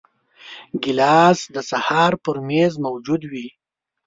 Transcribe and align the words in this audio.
ګیلاس 0.83 1.39
د 1.53 1.57
سهار 1.69 2.13
پر 2.23 2.35
میز 2.47 2.73
موجود 2.85 3.21
وي. 3.31 3.47